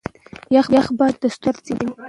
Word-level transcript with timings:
يخ 0.57 0.87
باد 0.99 1.15
د 1.21 1.23
ستوني 1.35 1.51
درد 1.55 1.59
زياتوي. 1.65 1.89